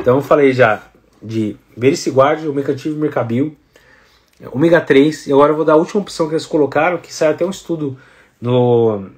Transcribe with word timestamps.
Então 0.00 0.16
eu 0.16 0.22
falei 0.22 0.52
já 0.52 0.82
de 1.22 1.56
Vericiguard, 1.76 2.48
Omecativo 2.48 2.96
e 2.96 2.98
Mercabil, 2.98 3.54
ômega 4.50 4.80
3, 4.80 5.26
e 5.26 5.32
agora 5.32 5.52
eu 5.52 5.56
vou 5.56 5.64
dar 5.64 5.74
a 5.74 5.76
última 5.76 6.00
opção 6.00 6.26
que 6.26 6.32
eles 6.32 6.46
colocaram, 6.46 6.96
que 6.96 7.12
saiu 7.12 7.32
até 7.32 7.44
um 7.44 7.50
estudo 7.50 7.98
no, 8.40 9.10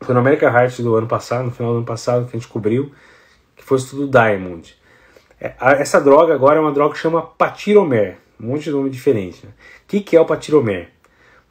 foi 0.00 0.14
no 0.14 0.20
American 0.20 0.48
Heart 0.48 0.80
do 0.82 0.94
ano 0.94 1.08
passado, 1.08 1.46
no 1.46 1.50
final 1.50 1.72
do 1.72 1.78
ano 1.78 1.86
passado, 1.86 2.26
que 2.28 2.36
a 2.36 2.38
gente 2.38 2.48
cobriu, 2.48 2.92
que 3.56 3.64
foi 3.64 3.76
o 3.76 3.80
estudo 3.80 4.06
Diamond. 4.06 4.76
É, 5.40 5.52
essa 5.60 6.00
droga 6.00 6.32
agora 6.32 6.58
é 6.58 6.60
uma 6.60 6.70
droga 6.70 6.94
que 6.94 7.00
chama 7.00 7.20
Patiromer, 7.20 8.16
um 8.40 8.46
monte 8.46 8.64
de 8.64 8.70
nome 8.70 8.90
diferente. 8.90 9.44
Né? 9.44 9.50
O 9.84 9.88
que, 9.88 10.00
que 10.00 10.16
é 10.16 10.20
o 10.20 10.24
Patiromer? 10.24 10.90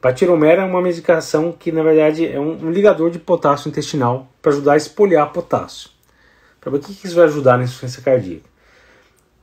Patiromer 0.00 0.58
é 0.58 0.64
uma 0.64 0.80
medicação 0.80 1.52
que, 1.52 1.70
na 1.70 1.82
verdade, 1.82 2.26
é 2.26 2.40
um, 2.40 2.70
ligador 2.70 3.10
de 3.10 3.18
potássio 3.18 3.68
intestinal 3.68 4.26
para 4.40 4.52
ajudar 4.52 4.72
a 4.72 4.76
espoliar 4.78 5.30
potássio. 5.32 5.90
Para 6.62 6.74
o 6.74 6.78
que, 6.78 6.94
que 6.94 7.06
isso 7.06 7.14
vai 7.14 7.26
ajudar 7.26 7.58
na 7.58 7.64
insuficiência 7.64 8.02
cardíaca? 8.02 8.53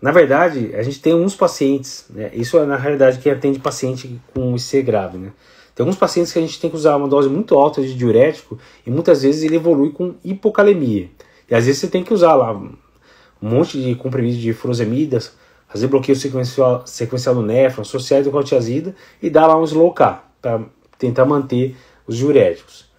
Na 0.02 0.12
verdade, 0.12 0.72
a 0.76 0.82
gente 0.82 1.00
tem 1.00 1.14
uns 1.14 1.36
pacientes, 1.36 2.06
né? 2.10 2.32
isso 2.34 2.58
é 2.58 2.66
na 2.66 2.76
realidade 2.76 3.20
quem 3.20 3.32
atende 3.32 3.60
paciente 3.60 4.20
com 4.34 4.56
IC 4.56 4.82
grave, 4.82 5.18
né? 5.18 5.32
Tem 5.76 5.84
alguns 5.84 5.98
pacientes 5.98 6.34
que 6.34 6.40
a 6.40 6.42
gente 6.42 6.60
tem 6.60 6.70
que 6.70 6.76
usar 6.76 6.96
uma 6.96 7.08
dose 7.08 7.30
muito 7.30 7.56
alta 7.56 7.82
de 7.82 7.94
diurético 7.94 8.58
e 8.86 8.90
muitas 8.90 9.22
vezes 9.22 9.44
ele 9.44 9.56
evolui 9.56 9.92
com 9.92 10.16
hipocalemia. 10.24 11.10
E 11.50 11.56
às 11.56 11.66
vezes 11.66 11.80
você 11.80 11.88
tem 11.88 12.04
que 12.04 12.14
usar 12.14 12.34
lá 12.34 12.52
um 12.52 12.76
monte 13.42 13.82
de 13.82 13.96
comprimidos 13.96 14.40
de 14.40 14.54
furosemidas, 14.54 15.34
fazer 15.68 15.88
bloqueio 15.88 16.18
sequencial, 16.18 16.86
sequencial 16.86 17.36
do 17.36 17.42
néfron, 17.42 17.84
associado 17.84 18.26
com 18.26 18.32
cortiazida 18.32 18.96
e 19.22 19.30
dar 19.30 19.48
lá 19.48 19.58
um 19.58 19.64
slow 19.64 19.94
para 19.94 20.62
tentar 20.98 21.26
manter 21.26 21.76
os 22.06 22.18
diuréticos. 22.18 22.90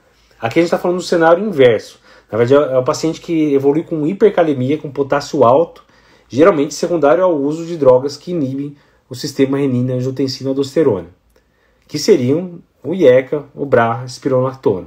Aqui 0.41 0.59
a 0.59 0.62
gente 0.62 0.69
está 0.69 0.79
falando 0.79 0.96
do 0.96 1.02
cenário 1.02 1.45
inverso. 1.45 2.01
Na 2.30 2.38
verdade, 2.38 2.73
é 2.73 2.79
o 2.79 2.82
paciente 2.82 3.21
que 3.21 3.52
evolui 3.52 3.82
com 3.82 4.07
hipercalemia, 4.07 4.79
com 4.79 4.91
potássio 4.91 5.45
alto, 5.45 5.84
geralmente 6.37 6.75
secundário 6.75 7.23
ao 7.23 7.37
uso 7.37 7.67
de 7.67 7.77
drogas 7.77 8.17
que 8.17 8.31
inibem 8.31 8.75
o 9.09 9.15
sistema 9.15 9.59
renina-angiotensina-aldosterona, 9.59 11.09
que 11.87 11.99
seriam 11.99 12.61
o 12.83 12.95
IECA, 12.95 13.45
o 13.55 13.66
BRA, 13.66 14.05
a. 14.05 14.85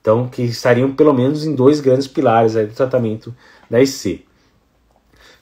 Então, 0.00 0.28
que 0.28 0.42
estariam 0.42 0.92
pelo 0.92 1.14
menos 1.14 1.46
em 1.46 1.54
dois 1.54 1.78
grandes 1.78 2.08
pilares 2.08 2.54
do 2.54 2.74
tratamento 2.74 3.32
da 3.70 3.80
IC. 3.80 4.26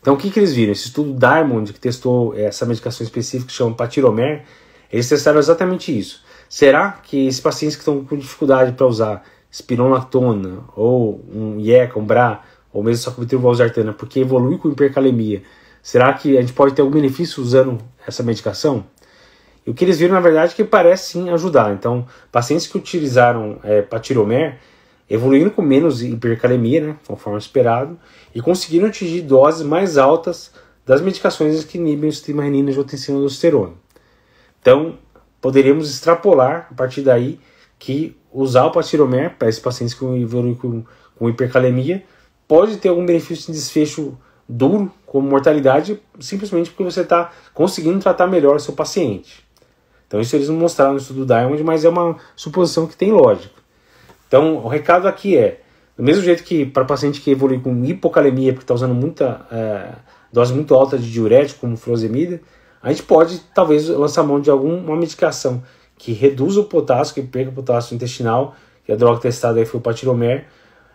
Então, 0.03 0.13
o 0.13 0.17
que, 0.19 0.31
que 0.31 0.39
eles 0.39 0.53
viram? 0.53 0.73
Esse 0.73 0.89
estudo 0.89 1.19
Diamond, 1.19 1.73
que 1.73 1.81
testou 1.81 2.35
essa 2.37 2.67
medicação 2.67 3.03
específica 3.03 3.49
que 3.49 3.57
chama 3.57 3.75
Patiromer, 3.75 4.45
eles 4.93 5.09
testaram 5.09 5.39
exatamente 5.39 5.97
isso. 5.99 6.23
Será 6.51 6.93
que 7.03 7.27
esses 7.27 7.41
pacientes 7.41 7.77
que 7.77 7.81
estão 7.81 8.05
com 8.05 8.17
dificuldade 8.17 8.73
para 8.73 8.87
usar 8.87 9.25
espironolactona 9.51 10.65
ou 10.77 11.25
um 11.33 11.59
IECA, 11.59 11.99
um 11.99 12.05
BRA, 12.05 12.43
ou 12.73 12.83
mesmo 12.83 13.03
sacubitril 13.03 13.41
valsartana, 13.41 13.93
porque 13.93 14.21
evolui 14.21 14.59
com 14.59 14.69
hipercalemia, 14.69 15.43
será 15.83 16.13
que 16.13 16.37
a 16.37 16.41
gente 16.41 16.53
pode 16.53 16.75
ter 16.75 16.83
algum 16.83 16.95
benefício 16.95 17.43
usando 17.43 17.79
essa 18.07 18.23
medicação? 18.23 18.85
E 19.67 19.71
o 19.71 19.75
que 19.75 19.85
eles 19.85 19.99
viram, 19.99 20.15
na 20.15 20.21
verdade, 20.21 20.53
é 20.53 20.57
que 20.57 20.65
parece 20.65 21.13
sim 21.13 21.31
ajudar. 21.31 21.73
Então, 21.73 22.07
pacientes 22.33 22.67
que 22.67 22.79
utilizaram 22.79 23.59
é, 23.63 23.83
patiromer 23.83 24.59
evoluíram 25.09 25.51
com 25.51 25.61
menos 25.61 26.03
hipercalemia, 26.03 26.81
né, 26.81 26.97
conforme 27.07 27.39
esperado, 27.39 27.99
e 28.35 28.41
conseguiram 28.41 28.87
atingir 28.87 29.23
doses 29.23 29.63
mais 29.63 29.99
altas 29.99 30.53
das 30.87 31.01
medicações 31.01 31.65
que 31.65 31.79
inibem 31.79 32.09
o 32.09 32.13
sistema 32.13 32.45
renina 32.45 32.71
angiotensina 32.71 33.19
aldosterona. 33.19 33.75
Então, 34.61 34.99
poderíamos 35.41 35.91
extrapolar 35.91 36.69
a 36.71 36.75
partir 36.75 37.03
daí 37.03 37.41
que 37.79 38.17
usar 38.33 38.67
o 38.67 38.71
patiromer 38.71 39.37
para 39.37 39.49
esses 39.49 39.61
pacientes 39.61 39.95
que 39.95 40.05
evoluem 40.05 40.55
com, 40.55 40.85
com 41.17 41.29
hipercalemia 41.29 42.05
pode 42.51 42.79
ter 42.79 42.89
algum 42.89 43.07
benefício 43.07 43.47
de 43.47 43.53
desfecho 43.53 44.19
duro, 44.49 44.91
como 45.07 45.31
mortalidade, 45.31 46.03
simplesmente 46.19 46.69
porque 46.71 46.83
você 46.83 47.03
está 47.03 47.31
conseguindo 47.55 48.01
tratar 48.01 48.27
melhor 48.27 48.57
o 48.57 48.59
seu 48.59 48.75
paciente. 48.75 49.47
Então 50.09 50.21
isso 50.21 50.35
eles 50.35 50.49
não 50.49 50.57
mostraram 50.57 50.95
no 50.95 50.99
estudo 50.99 51.25
Diamond, 51.25 51.63
mas 51.63 51.85
é 51.85 51.89
uma 51.89 52.17
suposição 52.35 52.89
que 52.89 52.97
tem 52.97 53.13
lógica. 53.13 53.55
Então 54.27 54.57
o 54.57 54.67
recado 54.67 55.07
aqui 55.07 55.37
é, 55.37 55.61
do 55.97 56.03
mesmo 56.03 56.25
jeito 56.25 56.43
que 56.43 56.67
para 56.67 56.85
paciente 56.85 57.21
que 57.21 57.31
evolui 57.31 57.61
com 57.61 57.85
hipocalemia, 57.85 58.53
porque 58.53 58.65
está 58.65 58.75
usando 58.75 58.97
muita 58.97 59.47
é, 59.53 59.93
dose 60.33 60.53
muito 60.53 60.75
alta 60.75 60.99
de 60.99 61.09
diurético, 61.09 61.61
como 61.61 61.77
furosemida, 61.77 62.41
a 62.83 62.91
gente 62.91 63.05
pode 63.05 63.39
talvez 63.55 63.89
lançar 63.89 64.25
mão 64.25 64.41
de 64.41 64.51
alguma 64.51 64.97
medicação 64.97 65.63
que 65.97 66.11
reduza 66.13 66.61
o 66.61 66.65
potássio, 66.65 67.15
que 67.15 67.23
perca 67.23 67.51
o 67.51 67.55
potássio 67.55 67.95
intestinal, 67.95 68.57
que 68.85 68.91
a 68.91 68.97
droga 68.97 69.21
testada 69.21 69.61
aí 69.61 69.65
foi 69.65 69.79
o 69.79 69.83
patiromer, 69.83 70.47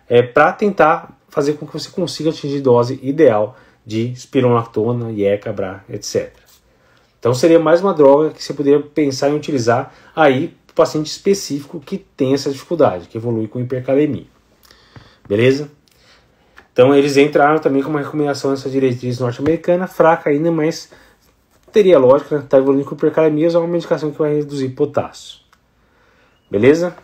é, 0.10 0.22
para 0.22 0.52
tentar 0.52 1.15
fazer 1.36 1.54
com 1.56 1.68
que 1.68 1.74
você 1.74 1.90
consiga 1.90 2.30
atingir 2.30 2.62
dose 2.62 2.98
ideal 3.04 3.58
de 3.86 4.10
espironolactona, 4.14 5.12
IECA, 5.12 5.84
etc. 5.90 6.32
Então 7.20 7.34
seria 7.34 7.60
mais 7.60 7.82
uma 7.82 7.94
droga 7.94 8.30
que 8.30 8.42
você 8.42 8.54
poderia 8.54 8.80
pensar 8.80 9.30
em 9.30 9.36
utilizar 9.36 9.94
aí 10.16 10.56
para 10.66 10.72
o 10.72 10.76
paciente 10.76 11.08
específico 11.08 11.82
que 11.82 11.98
tem 11.98 12.34
essa 12.34 12.50
dificuldade, 12.50 13.10
que 13.10 13.18
evolui 13.18 13.50
com 13.50 13.60
hipercalemia. 13.60 14.28
Beleza? 15.28 15.70
Então 16.72 16.96
eles 16.96 17.18
entraram 17.18 17.60
também 17.60 17.84
com 17.84 17.90
uma 17.90 18.00
recomendação 18.00 18.52
nessa 18.52 18.70
diretriz 18.70 19.20
norte-americana, 19.20 19.88
fraca 19.88 20.30
ainda, 20.30 20.50
mas 20.54 20.90
teria 21.70 22.00
lógica, 22.00 22.40
né? 22.40 22.46
evoluindo 22.54 22.86
com 22.86 22.96
hipercalemia, 22.96 23.48
usar 23.48 23.60
uma 23.60 23.68
medicação 23.68 24.10
que 24.10 24.20
vai 24.20 24.36
reduzir 24.36 24.70
potássio. 24.70 25.40
Beleza? 26.50 26.96